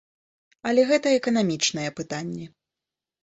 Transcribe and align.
Але 0.69 0.81
гэта 0.91 1.07
эканамічныя 1.17 1.89
пытанні. 1.99 2.45